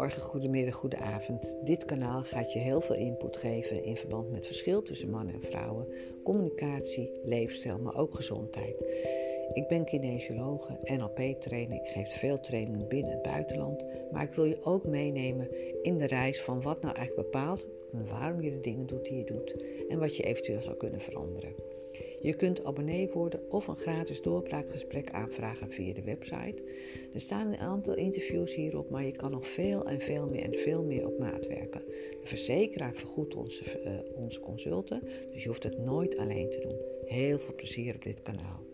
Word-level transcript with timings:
Goedemorgen, 0.00 0.30
goedemiddag, 0.30 0.74
goedenavond. 0.74 1.56
Dit 1.64 1.84
kanaal 1.84 2.22
gaat 2.22 2.52
je 2.52 2.58
heel 2.58 2.80
veel 2.80 2.96
input 2.96 3.36
geven 3.36 3.84
in 3.84 3.96
verband 3.96 4.30
met 4.30 4.46
verschil 4.46 4.82
tussen 4.82 5.10
mannen 5.10 5.34
en 5.34 5.42
vrouwen, 5.42 5.88
communicatie, 6.24 7.20
leefstijl, 7.24 7.78
maar 7.78 7.96
ook 7.96 8.14
gezondheid. 8.14 8.74
Ik 9.52 9.68
ben 9.68 9.84
kinesiologe, 9.84 10.78
NLP-trainer. 10.82 11.76
Ik 11.76 11.86
geef 11.86 12.18
veel 12.18 12.40
trainingen 12.40 12.88
binnen 12.88 13.12
het 13.12 13.22
buitenland. 13.22 13.84
Maar 14.12 14.22
ik 14.22 14.32
wil 14.32 14.44
je 14.44 14.64
ook 14.64 14.84
meenemen 14.84 15.48
in 15.82 15.98
de 15.98 16.06
reis 16.06 16.42
van 16.42 16.62
wat 16.62 16.82
nou 16.82 16.96
eigenlijk 16.96 17.30
bepaalt 17.30 17.66
waarom 18.08 18.42
je 18.42 18.50
de 18.50 18.60
dingen 18.60 18.86
doet 18.86 19.04
die 19.04 19.16
je 19.16 19.24
doet 19.24 19.64
en 19.88 19.98
wat 19.98 20.16
je 20.16 20.22
eventueel 20.22 20.60
zou 20.60 20.76
kunnen 20.76 21.00
veranderen. 21.00 21.54
Je 22.22 22.34
kunt 22.34 22.64
abonnee 22.64 23.08
worden 23.08 23.50
of 23.50 23.66
een 23.66 23.76
gratis 23.76 24.22
doorbraakgesprek 24.22 25.10
aanvragen 25.10 25.70
via 25.70 25.92
de 25.92 26.02
website. 26.02 26.62
Er 27.14 27.20
staan 27.20 27.46
een 27.46 27.58
aantal 27.58 27.94
interviews 27.94 28.54
hierop, 28.54 28.90
maar 28.90 29.04
je 29.04 29.16
kan 29.16 29.30
nog 29.30 29.46
veel 29.46 29.86
en 29.86 30.00
veel 30.00 30.26
meer 30.26 30.42
en 30.42 30.58
veel 30.58 30.82
meer 30.82 31.06
op 31.06 31.18
maat 31.18 31.46
werken. 31.46 31.82
De 32.20 32.26
verzekeraar 32.26 32.94
vergoedt 32.94 33.34
onze, 33.34 33.82
uh, 33.84 34.22
onze 34.22 34.40
consulten, 34.40 35.00
dus 35.32 35.42
je 35.42 35.48
hoeft 35.48 35.62
het 35.62 35.78
nooit 35.78 36.16
alleen 36.16 36.50
te 36.50 36.60
doen. 36.60 36.76
Heel 37.04 37.38
veel 37.38 37.54
plezier 37.54 37.94
op 37.94 38.02
dit 38.02 38.22
kanaal. 38.22 38.69